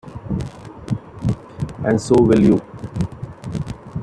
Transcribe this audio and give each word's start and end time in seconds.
And 1.83 2.01
so 2.01 2.15
will 2.19 2.39
you. 2.41 2.59